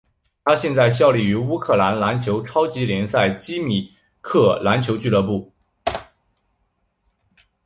[0.43, 5.53] 他现在效力于乌克兰篮球超级联赛基米克篮球俱乐部。